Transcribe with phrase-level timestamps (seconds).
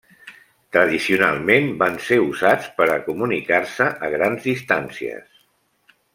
[0.75, 5.41] Tradicionalment, van ser usats per a comunicar-se a grans distàncies.